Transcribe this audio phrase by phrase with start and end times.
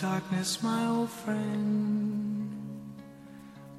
[0.00, 2.50] darkness, my old friend.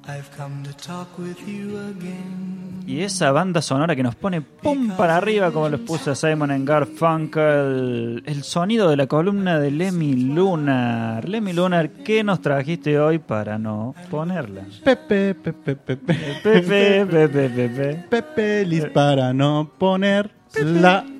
[0.04, 2.82] I've come to talk with you again.
[2.86, 6.64] Y esa banda sonora que nos pone pum para arriba, como los puso Simon en
[6.64, 8.22] Garfunkel.
[8.26, 11.28] El sonido de la columna de Lemmy Lunar.
[11.28, 14.62] Lemmy Lunar, ¿qué nos trajiste hoy para no ponerla?
[14.84, 18.04] Pepe, Pepe, Pepe, Pepe, Pepe, Pepe.
[18.10, 21.04] Pepe, lis para no poner la.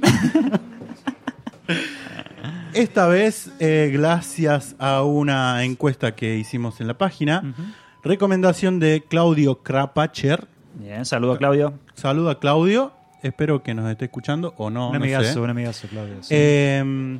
[2.75, 7.54] Esta vez, eh, gracias a una encuesta que hicimos en la página,
[8.03, 10.49] recomendación de Claudio Krapacher.
[10.75, 11.75] Bien, saludo a Claudio.
[11.94, 14.86] Saludo a Claudio, espero que nos esté escuchando o no.
[14.86, 15.39] un no amigazo, sé.
[15.40, 16.22] un amigazo, Claudio.
[16.22, 16.29] sí.
[16.30, 17.18] Eh,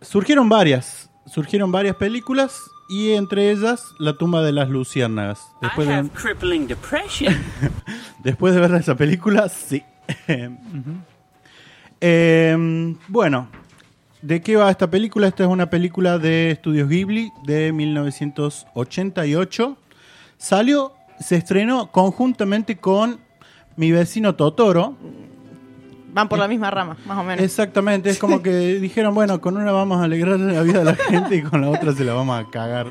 [0.00, 5.40] surgieron varias, surgieron varias películas y entre ellas La tumba de las luciérnagas.
[5.60, 7.34] Después I de, have crippling depression.
[8.22, 9.82] después de ver esa película, sí.
[12.04, 13.48] Eh, bueno,
[14.22, 15.26] ¿de qué va esta película?
[15.26, 19.76] Esta es una película de Estudios Ghibli de 1988.
[20.38, 23.18] Salió, se estrenó conjuntamente con
[23.76, 24.96] Mi vecino Totoro.
[26.14, 27.44] Van por la misma rama, más o menos.
[27.44, 30.94] Exactamente, es como que dijeron, bueno, con una vamos a alegrar la vida de la
[30.94, 32.88] gente y con la otra se la vamos a cagar.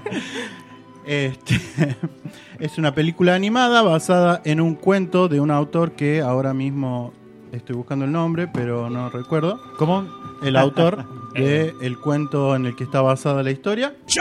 [1.06, 1.60] Este,
[2.60, 7.14] es una película animada basada en un cuento de un autor que ahora mismo
[7.52, 9.62] estoy buscando el nombre, pero no recuerdo.
[9.78, 10.06] ¿Cómo?
[10.44, 13.94] El autor de el cuento en el que está basada la historia.
[14.08, 14.20] Sí,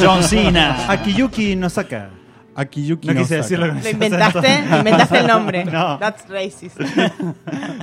[0.00, 0.86] John Cena.
[0.90, 2.10] Akiyuki Nosaka.
[2.54, 3.42] Akiyuki No quise Nosaka.
[3.42, 5.64] decirlo con Lo inventaste, inventaste el nombre.
[5.64, 5.98] No.
[5.98, 6.80] That's racist.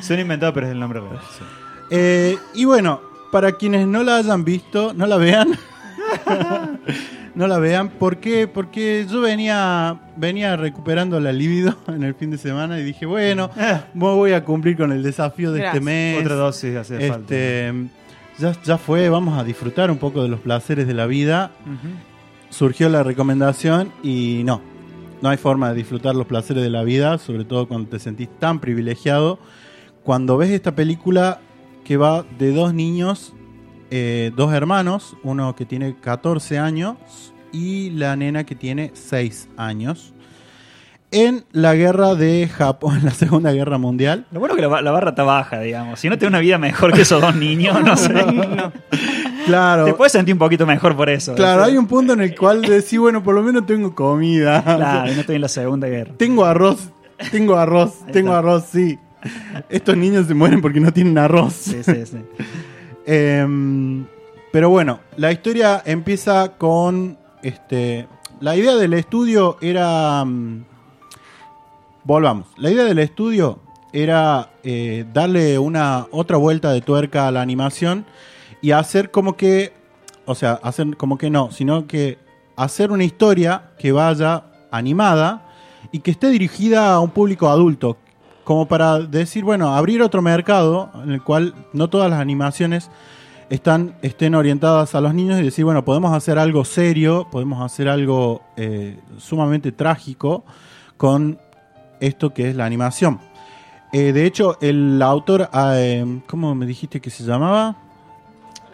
[0.02, 1.20] Suena inventado, pero es el nombre real.
[1.38, 1.44] sí.
[1.92, 3.00] Eh, y bueno,
[3.32, 5.58] para quienes no la hayan visto, no la vean.
[7.36, 7.90] No la vean.
[7.90, 8.48] ¿Por qué?
[8.48, 13.50] Porque yo venía, venía recuperando la libido en el fin de semana y dije, bueno,
[13.94, 15.76] me voy a cumplir con el desafío de Gracias.
[15.76, 16.22] este mes.
[16.22, 17.36] Otra dosis hace falta.
[17.36, 17.74] Este,
[18.40, 21.52] ya, ya fue, vamos a disfrutar un poco de los placeres de la vida.
[22.50, 24.62] Surgió la recomendación y no,
[25.22, 28.30] no hay forma de disfrutar los placeres de la vida, sobre todo cuando te sentís
[28.40, 29.40] tan privilegiado.
[30.04, 31.42] Cuando ves esta película
[31.84, 33.34] que va de dos niños,
[33.92, 36.96] eh, dos hermanos, uno que tiene 14 años
[37.52, 40.14] y la nena que tiene 6 años,
[41.12, 44.26] en la guerra de Japón, en la Segunda Guerra Mundial.
[44.32, 46.00] Lo bueno que la, ba- la barra está baja, digamos.
[46.00, 48.14] Si no tenés una vida mejor que esos dos niños, no sé.
[49.46, 51.36] Claro, Te puedes sentir un poquito mejor por eso.
[51.36, 51.70] Claro, ¿sí?
[51.72, 54.64] hay un punto en el cual decís, bueno, por lo menos tengo comida.
[54.64, 56.14] Claro, y no estoy en la Segunda Guerra.
[56.18, 56.90] Tengo arroz,
[57.30, 58.98] tengo arroz, tengo arroz, sí.
[59.70, 61.54] Estos niños se mueren porque no tienen arroz.
[61.54, 62.18] Sí, sí, sí.
[63.06, 64.06] Em,
[64.52, 68.08] pero bueno, la historia empieza con este.
[68.40, 70.24] La idea del estudio era.
[70.26, 70.66] mm,
[72.04, 72.48] volvamos.
[72.58, 73.60] La idea del estudio
[73.94, 78.06] era eh, darle una otra vuelta de tuerca a la animación
[78.62, 79.74] y hacer como que.
[80.26, 82.18] O sea, hacer como que no, sino que
[82.56, 85.46] hacer una historia que vaya animada
[85.92, 87.98] y que esté dirigida a un público adulto.
[88.46, 92.90] Como para decir, bueno, abrir otro mercado en el cual no todas las animaciones
[93.50, 97.90] están, estén orientadas a los niños y decir, bueno, podemos hacer algo serio, podemos hacer
[97.90, 100.46] algo eh, sumamente trágico
[100.96, 101.40] con
[102.00, 103.20] esto que es la animación.
[103.92, 107.76] Eh, de hecho, el autor, eh, ¿cómo me dijiste que se llamaba?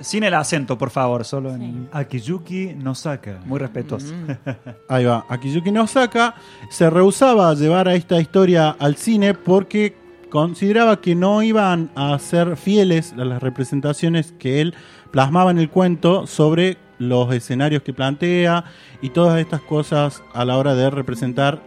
[0.01, 1.89] Sin el acento, por favor, solo en...
[1.91, 3.39] Akiyuki Nosaka.
[3.45, 4.13] Muy respetuoso.
[4.89, 6.35] Ahí va, Akiyuki Nosaka
[6.69, 9.95] se rehusaba a llevar a esta historia al cine porque
[10.29, 14.73] consideraba que no iban a ser fieles a las representaciones que él
[15.11, 18.63] plasmaba en el cuento sobre los escenarios que plantea
[19.01, 21.61] y todas estas cosas a la hora de representar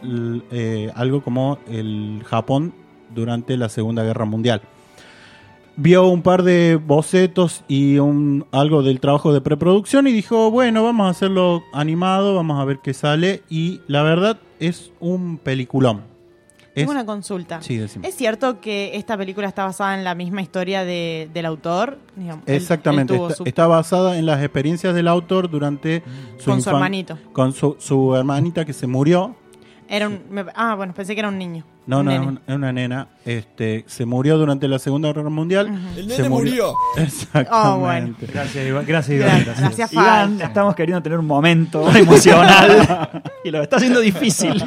[0.51, 2.75] eh, algo como el Japón
[3.15, 4.63] durante la Segunda Guerra Mundial.
[5.77, 10.85] Vio un par de bocetos y un, algo del trabajo de preproducción y dijo, bueno,
[10.85, 13.43] vamos a hacerlo animado, vamos a ver qué sale.
[13.51, 16.03] Y la verdad es un peliculón.
[16.69, 17.61] Es- Tengo una consulta.
[17.63, 17.81] Sí.
[18.03, 21.99] ¿Es cierto que esta película está basada en la misma historia de- del autor?
[22.17, 26.03] Digamos, Exactamente, él está, su- está basada en las experiencias del autor durante
[26.39, 27.19] su Con su hermanito.
[27.33, 29.35] Con su, su hermanita que se murió.
[29.89, 31.65] Era un, me- ah, bueno, pensé que era un niño.
[31.87, 33.09] No, no, es una, es una nena.
[33.25, 35.69] Este, se murió durante la Segunda Guerra Mundial.
[35.97, 36.75] El Se nene murió.
[36.97, 37.51] Exactamente.
[37.53, 38.15] Oh, bueno.
[38.21, 38.85] Gracias, Iván.
[38.87, 39.45] Gracias, Iván.
[39.45, 39.93] Gracias, Gracias.
[39.93, 44.65] Iván, estamos queriendo tener un momento emocional y lo está haciendo difícil.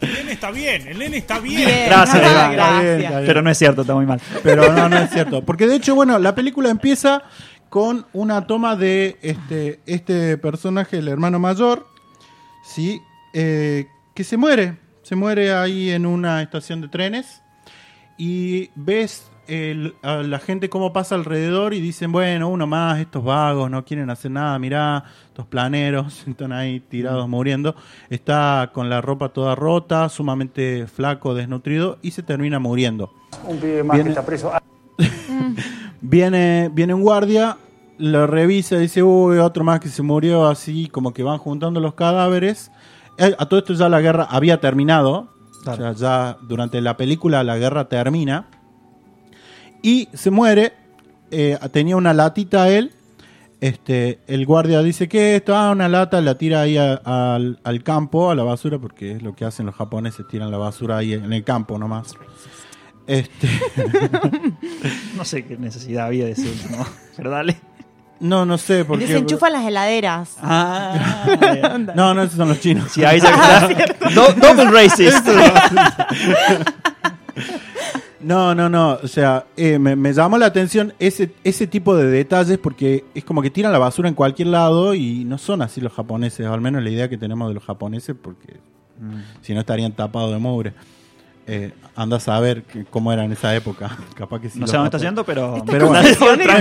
[0.00, 1.66] El nene está bien, el nene está bien.
[1.66, 1.86] Bien.
[1.86, 2.28] Gracias, Iván.
[2.28, 3.02] Está bien, Gracias.
[3.02, 3.26] está bien.
[3.26, 4.20] Pero no es cierto, está muy mal.
[4.42, 5.42] Pero no, no es cierto.
[5.42, 7.22] Porque de hecho, bueno, la película empieza
[7.68, 11.86] con una toma de este, este personaje, el hermano mayor,
[12.64, 13.00] ¿sí?
[13.32, 14.76] Eh, que se muere.
[15.08, 17.42] Se muere ahí en una estación de trenes.
[18.18, 23.24] Y ves el- a la gente cómo pasa alrededor y dicen, bueno, uno más, estos
[23.24, 27.74] vagos no quieren hacer nada, mirá, estos planeros están ahí tirados muriendo.
[28.10, 33.10] Está con la ropa toda rota, sumamente flaco, desnutrido y se termina muriendo.
[33.46, 34.50] Un pibe más Viene- que está preso.
[34.52, 34.60] Ah,
[36.02, 37.56] Viene, viene un guardia,
[37.96, 41.94] lo revisa dice, uy, otro más que se murió, así como que van juntando los
[41.94, 42.70] cadáveres.
[43.18, 45.28] Eh, A todo esto ya la guerra había terminado.
[45.66, 48.46] O sea, ya durante la película la guerra termina.
[49.82, 50.72] Y se muere.
[51.30, 52.92] eh, tenía una latita él.
[53.60, 57.82] Este, el guardia dice que esto, ah, una lata, la tira ahí a- al, al
[57.82, 61.12] campo, a la basura, porque es lo que hacen los japoneses, tiran la basura ahí
[61.14, 62.14] en el campo nomás.
[63.08, 63.48] Este,
[65.16, 66.86] No sé qué necesidad había de ese último.
[67.16, 67.58] Pero dale.
[68.20, 69.06] No, no sé, porque...
[69.06, 70.36] Desenchufan las heladeras.
[70.42, 71.26] Ah,
[71.94, 72.90] No, no, esos son los chinos.
[72.90, 73.30] sí, ahí ya
[73.68, 74.08] está.
[74.14, 75.26] Do- double racist.
[78.20, 78.98] No, no, no.
[79.02, 83.24] O sea, eh, me, me llamó la atención ese, ese tipo de detalles porque es
[83.24, 86.52] como que tiran la basura en cualquier lado y no son así los japoneses, o
[86.52, 88.56] al menos la idea que tenemos de los japoneses, porque
[89.42, 90.72] si no estarían tapados de mugre.
[91.50, 93.96] Eh, anda a saber que- cómo era en esa época.
[94.14, 95.62] Capaz que sí No sé dónde está yendo, pero.
[95.66, 96.36] Pero bueno, no.
[96.36, 96.58] Tira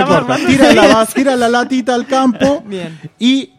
[0.74, 2.98] la, bas- tira la latita al campo Bien.
[3.19, 3.51] y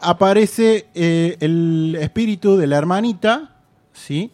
[0.00, 3.56] aparece eh, el espíritu de la hermanita,
[3.92, 4.32] ¿sí?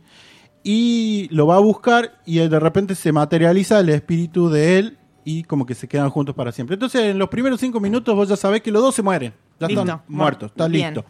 [0.64, 5.42] Y lo va a buscar y de repente se materializa el espíritu de él y
[5.44, 6.74] como que se quedan juntos para siempre.
[6.74, 9.32] Entonces en los primeros cinco minutos vos ya sabés que los dos se mueren.
[9.60, 9.82] Ya Listo.
[9.82, 10.94] están muertos, está Bien.
[10.94, 11.08] listo.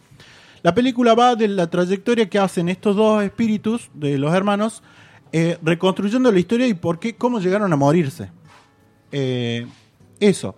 [0.61, 4.83] La película va de la trayectoria que hacen estos dos espíritus de los hermanos,
[5.31, 8.29] eh, reconstruyendo la historia y por qué, cómo llegaron a morirse.
[9.11, 9.65] Eh,
[10.19, 10.55] eso.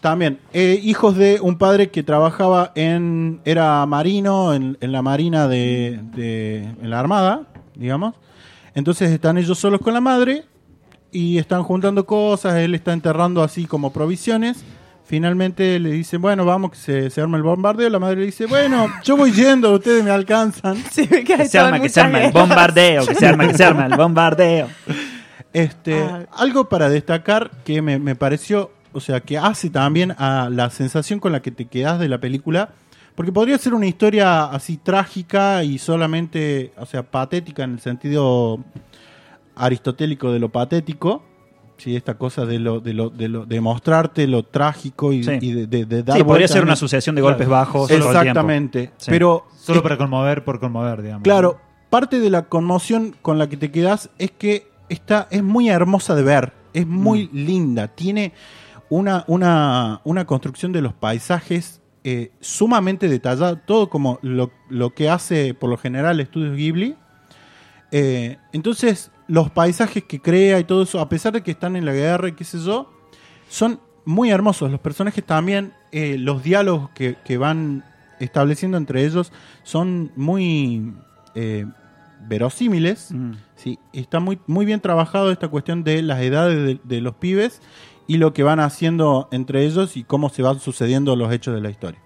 [0.00, 3.40] También, eh, hijos de un padre que trabajaba en.
[3.44, 8.14] era marino, en, la marina de, de- en la armada, digamos.
[8.74, 10.44] Entonces están ellos solos con la madre
[11.12, 14.64] y están juntando cosas, él está enterrando así como provisiones.
[15.10, 17.90] Finalmente le dicen, bueno, vamos, que se, se arma el bombardeo.
[17.90, 20.76] La madre le dice, bueno, yo voy yendo, ustedes me alcanzan.
[20.94, 23.04] Que se arma, que se arma el bombardeo.
[23.04, 24.68] Que se arma, que se arma el bombardeo.
[25.52, 26.26] Este, Ah.
[26.36, 31.18] algo para destacar que me, me pareció, o sea, que hace también a la sensación
[31.18, 32.68] con la que te quedas de la película,
[33.16, 38.60] porque podría ser una historia así trágica y solamente, o sea, patética en el sentido
[39.56, 41.24] aristotélico de lo patético,
[41.80, 45.32] sí, esta cosa de lo, de lo, de lo, de mostrarte lo trágico y, Sí.
[45.40, 47.88] y de, de- de dar Sí, podría ser una asociación de golpes bajos.
[47.88, 48.18] todo el tiempo.
[48.20, 49.10] Exactamente, Sí.
[49.10, 51.22] pero Solo para conmover por conmover, digamos.
[51.24, 51.58] Claro,
[51.90, 56.14] parte de la conmoción con la que te quedas es que esta es muy hermosa
[56.14, 58.32] de ver, es muy linda, tiene
[58.88, 65.08] una, una, una construcción de los paisajes eh, sumamente detallada, todo como lo, lo que
[65.10, 66.96] hace por lo general Estudios Ghibli.
[67.92, 71.84] Eh, entonces, los paisajes que crea y todo eso, a pesar de que están en
[71.84, 72.90] la guerra y qué sé yo,
[73.48, 74.72] son muy hermosos.
[74.72, 77.84] Los personajes también, eh, los diálogos que, que van
[78.18, 79.32] estableciendo entre ellos
[79.62, 80.92] son muy
[81.36, 81.64] eh,
[82.26, 83.12] verosímiles.
[83.12, 83.34] Mm.
[83.54, 87.62] Sí, está muy, muy bien trabajado esta cuestión de las edades de, de los pibes
[88.08, 91.60] y lo que van haciendo entre ellos y cómo se van sucediendo los hechos de
[91.60, 92.00] la historia.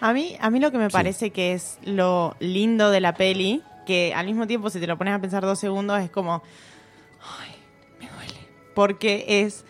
[0.00, 3.60] A mí, a mí lo que me parece que es lo lindo de la peli,
[3.86, 6.42] que al mismo tiempo si te lo pones a pensar dos segundos es como,
[7.40, 7.54] ay,
[7.98, 8.46] me duele.
[8.74, 9.64] Porque es,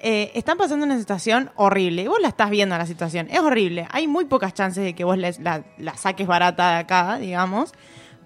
[0.00, 2.02] eh, están pasando una situación horrible.
[2.02, 3.86] Y vos la estás viendo la situación, es horrible.
[3.92, 7.72] Hay muy pocas chances de que vos la, la saques barata de acá, digamos.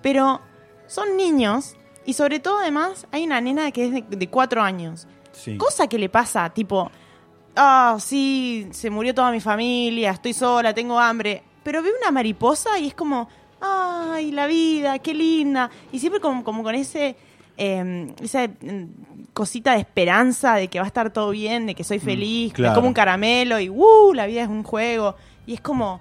[0.01, 0.41] Pero
[0.87, 5.07] son niños y sobre todo además hay una nena que es de, de cuatro años.
[5.33, 5.57] Sí.
[5.57, 6.91] Cosa que le pasa, tipo,
[7.57, 11.43] ah, sí, se murió toda mi familia, estoy sola, tengo hambre.
[11.63, 13.29] Pero ve una mariposa y es como,
[13.65, 15.71] ay, la vida, qué linda.
[15.93, 17.17] Y siempre como, como con ese,
[17.57, 21.85] eh, esa mm, cosita de esperanza de que va a estar todo bien, de que
[21.85, 22.75] soy feliz, que claro.
[22.77, 25.17] como un caramelo y, uh, la vida es un juego.
[25.47, 26.01] Y es como,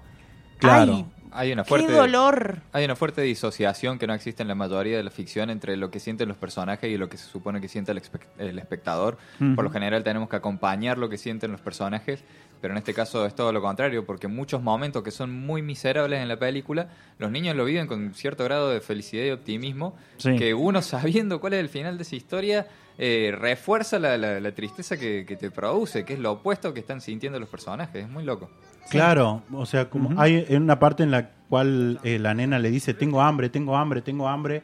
[0.59, 0.93] Claro.
[0.93, 2.59] ay, Hay una qué fuerte dolor.
[2.71, 5.89] Hay una fuerte disociación que no existe en la mayoría de la ficción entre lo
[5.91, 9.17] que sienten los personajes y lo que se supone que siente el, espe- el espectador.
[9.55, 12.23] Por lo general tenemos que acompañar lo que sienten los personajes,
[12.61, 16.21] pero en este caso es todo lo contrario, porque muchos momentos que son muy miserables
[16.21, 16.87] en la película,
[17.17, 20.35] los niños lo viven con cierto grado de felicidad y optimismo, Sí.
[20.37, 24.51] que uno sabiendo cuál es el final de esa historia, eh, refuerza la, la- la
[24.53, 28.03] tristeza que, que te produce, que es lo opuesto que están sintiendo los personajes.
[28.05, 28.49] Es muy loco.
[28.89, 32.69] Claro, o sea, como hay en una parte en la cual eh, la nena le
[32.69, 34.61] dice, tengo hambre, tengo hambre, tengo hambre,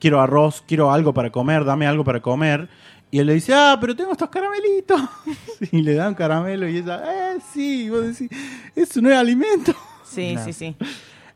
[0.00, 2.68] quiero arroz, quiero algo para comer, dame algo para comer.
[3.10, 5.00] Y él le dice, ah, pero tengo estos caramelitos.
[5.72, 7.02] y le dan caramelo y ella,
[7.34, 8.28] eh, sí, y vos decís,
[8.74, 9.74] eso no es alimento.
[10.04, 10.44] Sí, No.
[10.44, 10.76] sí, sí.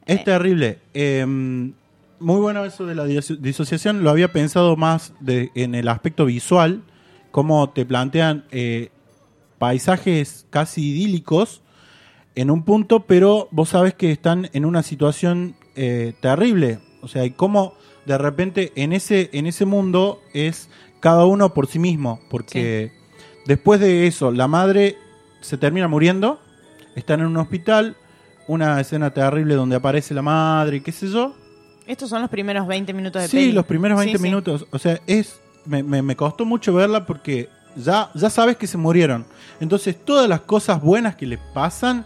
[0.04, 0.22] Es Eh.
[0.24, 0.78] terrible.
[0.92, 1.24] Eh,
[2.22, 4.02] muy bueno eso de la diso- disociación.
[4.02, 6.82] Lo había pensado más de, en el aspecto visual,
[7.30, 8.90] cómo te plantean eh,
[9.58, 11.62] paisajes casi idílicos
[12.34, 16.78] en un punto, pero vos sabes que están en una situación eh, terrible.
[17.02, 17.74] O sea, y cómo
[18.06, 20.68] de repente en ese, en ese mundo es
[21.00, 22.92] cada uno por sí mismo, porque
[23.46, 24.96] después de eso la madre
[25.40, 26.40] se termina muriendo,
[26.94, 27.96] están en un hospital,
[28.46, 31.34] una escena terrible donde aparece la madre, qué sé yo.
[31.86, 33.52] Estos son los primeros 20 minutos de Sí, peli.
[33.52, 34.28] los primeros 20 Sí, sí.
[34.28, 34.66] minutos.
[34.70, 38.76] O sea, es me, me- me costó mucho verla porque ya, ya sabes que se
[38.78, 39.24] murieron.
[39.60, 42.04] Entonces, todas las cosas buenas que le pasan,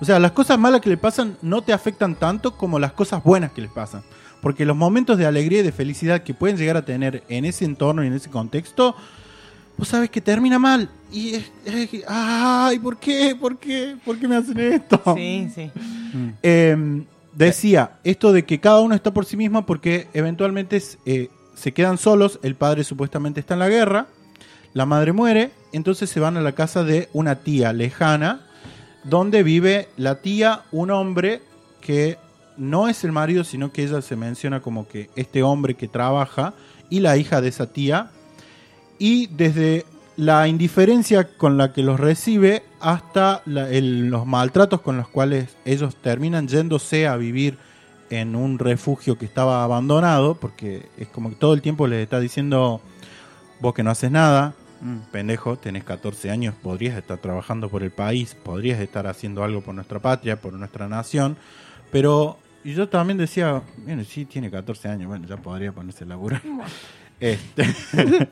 [0.00, 3.22] o sea, las cosas malas que le pasan no te afectan tanto como las cosas
[3.22, 4.02] buenas que les pasan.
[4.42, 7.64] Porque los momentos de alegría y de felicidad que pueden llegar a tener en ese
[7.64, 8.94] entorno y en ese contexto,
[9.78, 10.90] vos sabes que termina mal.
[11.12, 13.34] Y es, es- ay, ¿por qué?
[13.38, 13.96] ¿Por qué?
[14.04, 15.00] ¿Por qué me hacen esto?
[15.16, 15.70] Sí, sí.
[16.42, 17.02] Eh,
[17.34, 21.98] decía esto de que cada uno está por sí mismo porque eventualmente eh, se quedan
[21.98, 24.06] solos, el padre supuestamente está en la guerra,
[24.72, 28.46] la madre muere, entonces se van a la casa de una tía lejana,
[29.04, 31.42] donde vive la tía, un hombre
[31.80, 32.18] que
[32.56, 36.54] no es el marido, sino que ella se menciona como que este hombre que trabaja
[36.90, 38.10] y la hija de esa tía,
[38.98, 39.84] y desde
[40.16, 45.56] la indiferencia con la que los recibe hasta la- el- los maltratos con los cuales
[45.64, 47.56] ellos terminan yéndose a vivir
[48.10, 52.20] en un refugio que estaba abandonado, porque es como que todo el tiempo les está
[52.20, 52.80] diciendo,
[53.60, 54.98] vos que no haces nada, Mm.
[55.10, 59.74] pendejo, tenés 14 años, podrías estar trabajando por el país, podrías estar haciendo algo por
[59.74, 61.36] nuestra patria, por nuestra nación,
[61.90, 66.06] pero y yo también decía, bueno, sí, tiene 14 años, bueno, ya podría ponerse a
[66.08, 66.40] laburar.
[67.24, 67.64] Este,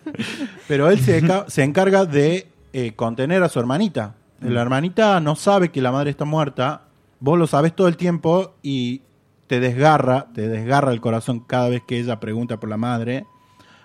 [0.68, 4.14] pero él se, enca- se encarga de eh, contener a su hermanita.
[4.40, 6.82] La hermanita no sabe que la madre está muerta,
[7.20, 9.00] vos lo sabes todo el tiempo y
[9.46, 13.25] te desgarra, te desgarra el corazón cada vez que ella pregunta por la madre,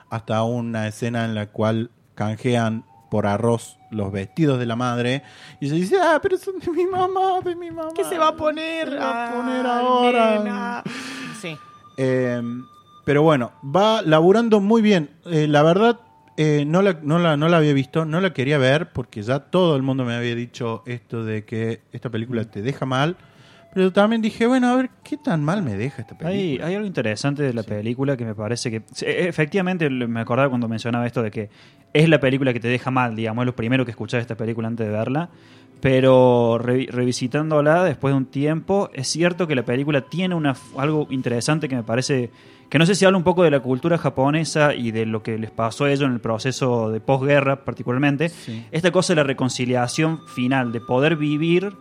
[0.10, 5.22] hasta una escena en la cual canjean por arroz los vestidos de la madre
[5.62, 7.92] y se dice, ah, pero son de mi mamá, de mi mamá.
[7.96, 8.86] ¿Qué se va a poner?
[8.90, 10.40] ¿Qué se va a poner Ay, ahora?
[10.40, 10.84] nena.
[11.40, 11.56] Sí.
[11.98, 12.42] Eh,
[13.08, 15.10] pero bueno, va laburando muy bien.
[15.26, 16.00] Eh, la verdad,
[16.36, 19.40] eh, no, la, no, la, no la había visto, no la quería ver porque ya
[19.40, 23.16] todo el mundo me había dicho esto de que esta película te deja mal.
[23.74, 26.68] Pero también dije, bueno, a ver, ¿qué tan mal me deja esta película?
[26.68, 28.78] hay algo interesante de la película que me parece que.
[29.02, 31.50] e- Efectivamente, me acordaba cuando mencionaba esto de que
[31.94, 34.36] es la película que te deja mal, digamos, es lo primero que escuchás de esta
[34.36, 35.30] película antes de verla.
[35.82, 41.08] Pero revi- revisitándola después de un tiempo, es cierto que la película tiene una, algo
[41.12, 42.32] interesante que me parece.
[42.70, 45.38] Que no sé si habla un poco de la cultura japonesa y de lo que
[45.38, 48.32] les pasó a ellos en el proceso de posguerra, particularmente.
[48.72, 51.74] Esta cosa de la reconciliación final, de poder vivir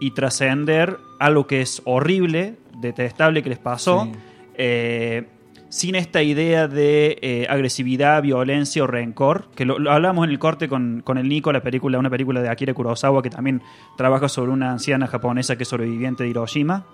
[0.00, 4.18] y trascender algo que es horrible, detestable que les pasó, Sí.
[4.56, 5.28] eh,
[5.70, 10.38] sin esta idea de eh, agresividad, violencia o rencor, que lo, lo hablamos en el
[10.38, 13.60] corte con, con el Nico, la película, una película de Akira Kurosawa que también
[13.96, 16.86] trabaja sobre una anciana japonesa que es sobreviviente de Hiroshima.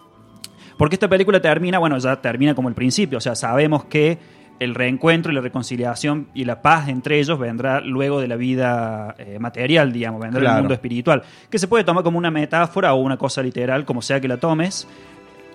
[0.81, 4.17] Porque esta película termina, bueno, ya termina como el principio, o sea, sabemos que
[4.59, 9.15] el reencuentro y la reconciliación y la paz entre ellos vendrá luego de la vida
[9.19, 10.55] eh, material, digamos, vendrá Claro.
[10.55, 14.01] del mundo espiritual, que se puede tomar como una metáfora o una cosa literal, como
[14.01, 14.89] sea que la tomes.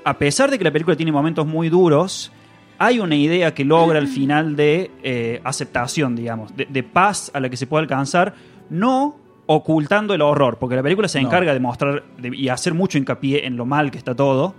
[0.03, 2.32] A pesar de que la película tiene momentos muy duros,
[2.77, 7.39] hay una idea que logra al final de eh, aceptación, digamos, de, de paz a
[7.39, 8.36] la que se puede alcanzar,
[8.70, 9.15] no
[9.48, 11.27] ocultando el horror, porque la película se No.
[11.29, 14.53] encarga de mostrar de- y hacer mucho hincapié en lo mal que está todo.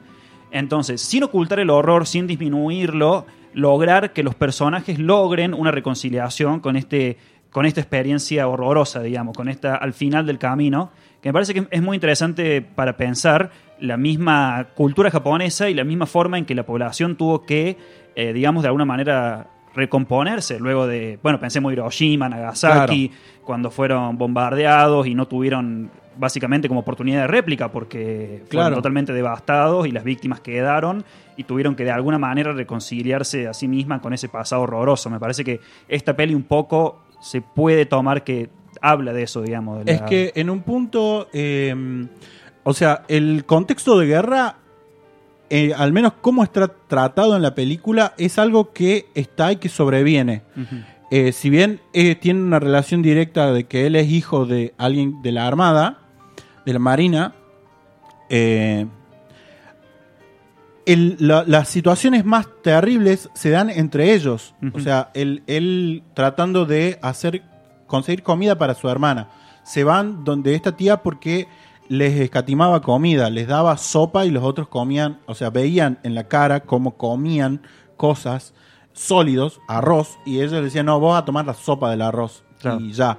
[0.50, 6.76] Entonces, sin ocultar el horror, sin disminuirlo, lograr que los personajes logren una reconciliación con
[6.76, 7.16] este
[7.50, 10.90] con esta experiencia horrorosa, digamos, con esta al final del camino,
[11.22, 13.50] que me parece que es muy interesante para pensar
[13.80, 17.78] la misma cultura japonesa y la misma forma en que la población tuvo que,
[18.14, 23.10] eh, digamos, de alguna manera recomponerse luego de, bueno, pensemos Hiroshima, Nagasaki,
[23.42, 28.76] cuando fueron bombardeados y no tuvieron básicamente como oportunidad de réplica porque fueron Claro.
[28.76, 31.04] totalmente devastados y las víctimas quedaron
[31.36, 35.10] y tuvieron que de alguna manera reconciliarse a sí misma con ese pasado horroroso.
[35.10, 38.48] Me parece que esta peli un poco se puede tomar que
[38.80, 39.84] habla de eso, digamos.
[39.84, 41.74] de Es que en un punto, eh,
[42.64, 44.56] o sea, el contexto de guerra,
[45.48, 49.68] eh, al menos como está tratado en la película, es algo que está y que
[49.68, 50.42] sobreviene.
[51.10, 55.22] Eh, si bien eh, tiene una relación directa de que él es hijo de alguien
[55.22, 55.98] de la Armada,
[56.66, 57.34] de la Marina,
[58.28, 58.86] eh,
[60.84, 64.54] el- la- las situaciones más terribles se dan entre ellos.
[64.74, 67.42] O sea, él, él tratando de hacer
[67.86, 69.28] conseguir comida para su hermana.
[69.64, 71.48] Se van donde esta tía porque
[71.88, 76.24] les escatimaba comida, les daba sopa y los otros comían, o sea, veían en la
[76.24, 77.62] cara cómo comían
[77.96, 78.54] cosas
[78.92, 82.42] sólidos, arroz, y ellos decían, no, vos vas a tomar la sopa del arroz.
[82.60, 82.80] Claro.
[82.80, 83.18] y ya.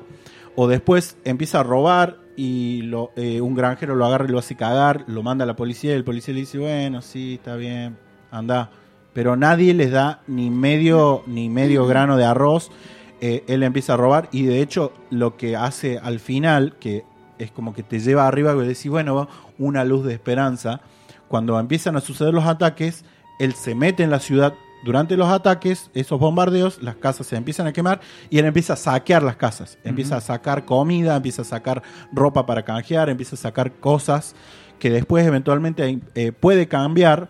[0.56, 4.56] O después empieza a robar y lo, eh, un granjero lo agarra y lo hace
[4.56, 7.98] cagar, lo manda a la policía y el policía le dice, bueno, sí, está bien,
[8.32, 8.70] anda.
[9.14, 12.72] Pero nadie les da ni medio, ni medio grano de arroz.
[13.20, 17.04] Eh, él empieza a robar y de hecho lo que hace al final, que
[17.40, 19.28] es como que te lleva arriba y decís, bueno, va,
[19.58, 20.82] una luz de esperanza.
[21.28, 23.04] Cuando empiezan a suceder los ataques,
[23.40, 24.54] él se mete en la ciudad
[24.84, 28.78] durante los ataques, esos bombardeos, las casas se empiezan a quemar y él empieza a
[28.78, 29.78] saquear las casas.
[29.84, 34.36] Empieza a sacar comida, empieza a sacar ropa para canjear, empieza a sacar cosas
[34.80, 37.30] que después eventualmente eh, puede cambiar,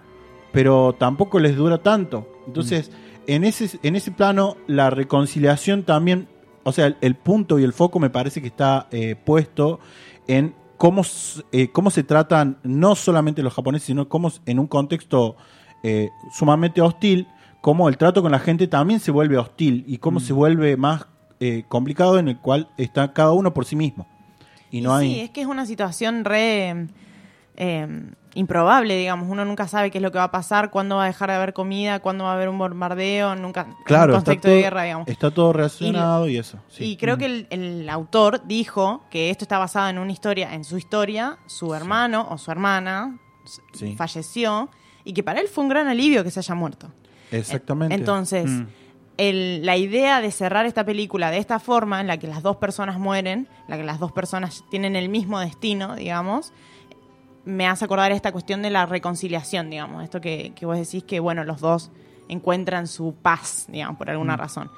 [0.51, 2.27] pero tampoco les dura tanto.
[2.48, 2.92] Entonces,
[3.27, 6.27] en, ese, en ese plano, la reconciliación también,
[6.63, 9.80] o sea, el, el punto y el foco me parece que está eh, puesto
[10.27, 11.01] en cómo,
[11.51, 15.36] eh, cómo se tratan no solamente los japoneses, sino cómo en un contexto
[15.84, 17.27] eh, sumamente hostil,
[17.62, 21.06] cómo el trato con la gente también se vuelve hostil y cómo se vuelve más
[21.40, 24.08] eh, complicado en el cual está cada uno por sí mismo.
[24.72, 25.14] Y no hay...
[25.14, 26.88] Sí, es que es una situación re
[27.56, 29.30] eh, improbable, digamos.
[29.30, 31.36] Uno nunca sabe qué es lo que va a pasar, cuándo va a dejar de
[31.36, 33.68] haber comida, cuándo va a haber un bombardeo, nunca.
[33.86, 35.08] Claro, un está conflicto todo, de guerra, digamos.
[35.08, 36.60] está todo relacionado y, eso.
[36.70, 36.84] sí.
[36.84, 40.64] Y creo que el, el autor dijo que esto está basado en una historia, en
[40.64, 43.18] su historia, su hermano o su hermana
[43.74, 43.96] Sí.
[43.96, 44.70] falleció
[45.04, 46.92] y que para él fue un gran alivio que se haya muerto.
[47.31, 47.96] Exactamente.
[47.96, 48.65] Entonces, Mm.
[49.17, 52.57] el- la idea de cerrar esta película de esta forma, en la que las dos
[52.57, 56.53] personas mueren, en la que las dos personas tienen el mismo destino, digamos,
[57.46, 60.03] me hace acordar esta cuestión de la reconciliación, digamos.
[60.03, 61.91] Esto que, que vos decís que, bueno, los dos
[62.27, 64.69] encuentran su paz, digamos, por alguna razón.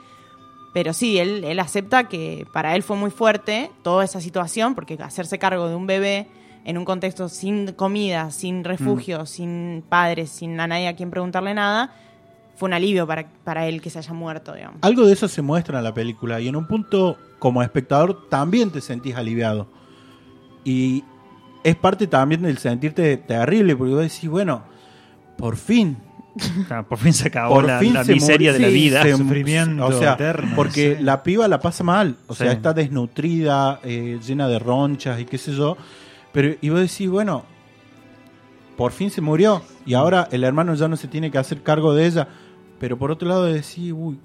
[0.72, 5.00] Pero sí, él, él acepta que para él fue muy fuerte toda esa situación, porque
[5.02, 6.28] hacerse cargo de un bebé
[6.64, 11.56] en un contexto sin comida, sin refugio, sin padres, sin a nadie a quien preguntarle
[11.56, 11.92] nada,
[12.60, 14.78] fue un alivio para, para él que se haya muerto, digamos.
[14.82, 18.70] Algo de eso se muestra en la película y en un punto como espectador también
[18.70, 19.68] te sentís aliviado.
[20.66, 21.04] Y
[21.64, 24.64] es parte también del sentirte terrible porque vos decís, bueno,
[25.38, 25.98] por fin.
[26.70, 29.02] Ah, Por fin se acabó Por la, fin la se miseria de la vida.
[29.02, 31.04] se- Sufrimiento o sea, eterno, porque sí.
[31.04, 32.56] la piba la pasa mal, o sea, Sí.
[32.56, 35.76] está desnutrida, eh, llena de ronchas y qué sé yo.
[36.32, 37.44] Pero y vos decís, bueno,
[38.78, 41.94] por fin se murió y ahora el hermano ya no se tiene que hacer cargo
[41.94, 42.28] de ella.
[42.80, 44.20] Pero por otro lado decís, uy,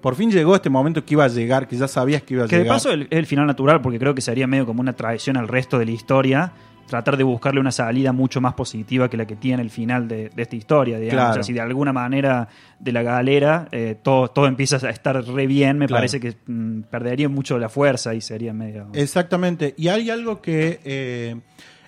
[0.00, 2.48] por fin llegó este momento que iba a llegar, que ya sabías que iba a
[2.48, 2.76] Que de llegar.
[2.76, 5.48] paso el- es el final natural, porque creo que sería medio como una traición al
[5.48, 6.52] resto de la historia.
[6.86, 10.28] Tratar de buscarle una salida mucho más positiva que la que tiene el final de,
[10.28, 11.14] de esta historia, digamos.
[11.18, 11.30] Claro.
[11.30, 12.48] O sea, si de alguna manera
[12.78, 16.00] de la galera eh, todo, todo empieza a estar re bien, me Claro.
[16.00, 18.88] parece que mm, perdería mucho la fuerza y sería medio.
[18.92, 19.74] Exactamente.
[19.78, 21.36] Y hay algo que eh,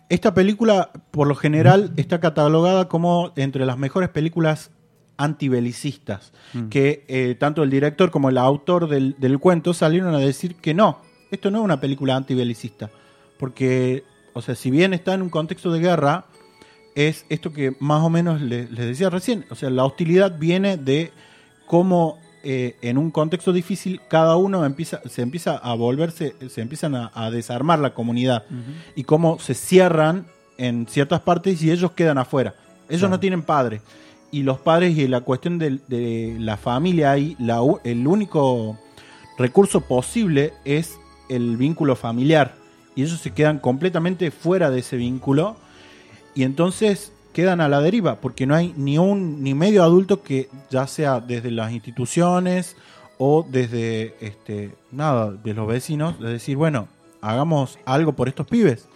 [0.08, 4.70] esta película, por lo general, está catalogada como entre las mejores películas
[5.16, 6.32] antibelicistas.
[6.70, 10.72] Que eh, tanto el director como el autor del, del cuento salieron a decir que
[10.74, 10.98] no,
[11.30, 12.90] esto no es una película antibelicista.
[13.38, 16.24] Porque, o sea, si bien está en un contexto de guerra,
[16.94, 19.44] es esto que más o menos le- les decía recién.
[19.50, 21.12] O sea, la hostilidad viene de
[21.66, 26.94] cómo eh, en un contexto difícil cada uno empieza, se empieza a volverse, se empiezan
[26.94, 28.44] a, a desarmar la comunidad
[28.94, 30.26] y cómo se cierran
[30.56, 32.54] en ciertas partes y ellos quedan afuera.
[32.88, 33.82] Ellos no tienen padre.
[34.36, 38.78] Y los padres y la cuestión de, la familia ahí, la el único
[39.38, 40.98] recurso posible es
[41.30, 42.54] el vínculo familiar.
[42.94, 45.56] Y ellos se quedan completamente fuera de ese vínculo
[46.34, 50.50] y entonces quedan a la deriva porque no hay ni un ni medio adulto que
[50.68, 52.76] ya sea desde las instituciones
[53.16, 56.88] o desde este nada de los vecinos de decir bueno
[57.22, 58.86] hagamos algo por estos pibes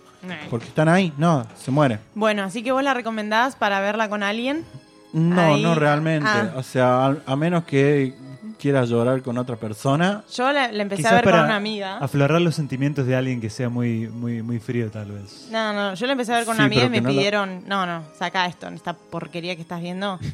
[0.51, 4.23] porque están ahí no se mueren Bueno, así que vos la recomendás para verla con
[4.23, 4.67] alguien.
[5.13, 6.53] No Ahí- no realmente Ah.
[6.57, 8.15] o sea a, a menos que
[8.59, 11.97] quieras llorar con otra persona Yo la, la empecé Quizás a ver con una amiga.
[11.99, 15.49] aflorar los sentimientos de alguien que sea muy, muy, muy frío, tal vez.
[15.51, 17.65] No, no, yo la empecé a ver con Sí, una amiga y me lo- pidieron,
[17.67, 20.19] no, no, saca esto, esta porquería que estás viendo.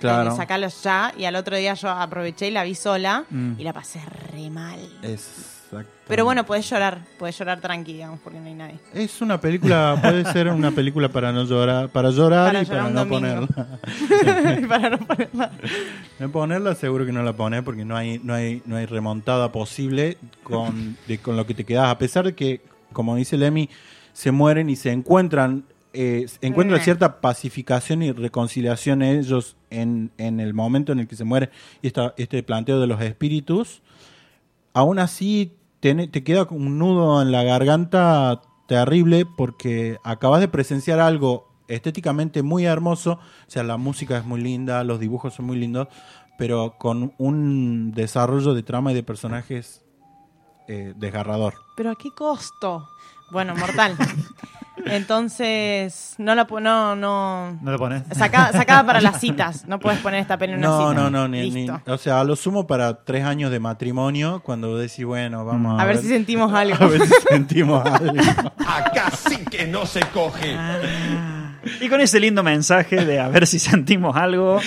[0.00, 0.32] Claro.
[0.32, 1.12] Eh, sacalo ya.
[1.16, 3.52] Y al otro día yo aproveché y la vi sola Mm.
[3.56, 4.00] y la pasé
[4.32, 4.80] re mal.
[5.02, 5.61] Exacto.
[6.08, 8.74] Pero bueno, podés llorar, podés llorar tranqui, digamos, porque no hay nadie.
[8.92, 12.82] es una película puede ser una película para no llorar para llorar Para y llorar
[12.92, 13.48] para no ponerla
[14.68, 15.50] para no ponerla.
[16.18, 19.50] No ponerla seguro que no la pones porque no hay, no hay, no hay remontada
[19.52, 21.88] posible con, de- con lo que te quedas.
[21.88, 22.60] A pesar de que,
[22.92, 23.70] como dice Lemmy,
[24.12, 26.84] se mueren y se encuentran, eh, encuentran Mm.
[26.84, 31.48] cierta pacificación y reconciliación ellos en, en el momento en el que se muere
[31.80, 33.80] y esta, este planteo de los espíritus.
[34.74, 35.52] Aún así,
[35.82, 42.42] te, te queda un nudo en la garganta terrible porque acabas de presenciar algo estéticamente
[42.44, 45.88] muy hermoso, o sea, la música es muy linda, los dibujos son muy lindos,
[46.38, 49.84] pero con un desarrollo de trama y de personajes
[50.68, 51.54] eh, desgarrador.
[51.76, 52.86] Pero ¿a qué costo?
[53.32, 53.96] Bueno, mortal.
[54.84, 57.52] Entonces, no la pu- no, no.
[57.62, 58.02] ¿No lo pones?
[58.12, 59.66] Sacada, sacada para las citas.
[59.66, 61.00] No puedes poner esta peli en una No, cita.
[61.02, 64.76] no, no, ni, ni- o sea, a lo sumo para tres años de matrimonio, cuando
[64.76, 66.76] decís, bueno, vamos a, A ver si sentimos algo.
[66.78, 68.20] a ver si sentimos algo.
[68.66, 70.56] Acá sí que no se coge.
[71.80, 74.58] Y con ese lindo mensaje de a ver si sentimos algo,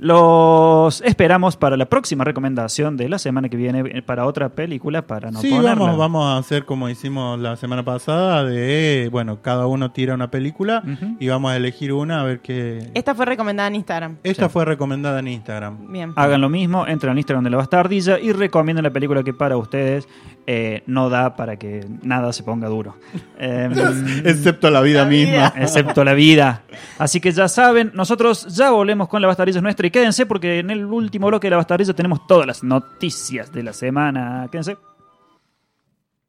[0.00, 5.02] los esperamos para la próxima recomendación de la semana que viene eh, para otra película
[5.06, 5.74] para no sí, ponerla.
[5.74, 10.30] vamos, vamos a hacer como hicimos la semana pasada, de, bueno, cada uno tira una
[10.30, 10.82] película
[11.20, 12.90] y vamos a elegir una a ver qué...
[12.94, 14.16] Esta fue recomendada en Instagram.
[14.24, 15.92] Esta fue recomendada en Instagram.
[15.92, 16.12] Bien.
[16.16, 19.56] Hagan lo mismo, entren al Instagram de la Bastardilla y recomienden la película que para
[19.56, 20.08] ustedes
[20.46, 22.96] eh, no da para que nada se ponga duro.
[23.38, 23.72] Em,
[24.24, 25.32] Excepto la vida La misma.
[25.32, 25.54] vida.
[25.56, 26.14] excepto la
[26.98, 30.70] Así que ya saben, nosotros ya volvemos con la Bastardilla nuestra y quédense porque en
[30.70, 34.48] el último bloque de la Bastardilla tenemos todas las noticias de la semana.
[34.50, 34.91] Quédense.